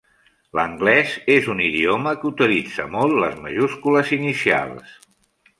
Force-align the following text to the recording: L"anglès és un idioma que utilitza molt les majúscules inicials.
L"anglès 0.53 1.11
és 1.33 1.49
un 1.53 1.61
idioma 1.67 2.15
que 2.23 2.27
utilitza 2.31 2.89
molt 2.97 3.21
les 3.25 3.39
majúscules 3.45 4.15
inicials. 4.21 4.99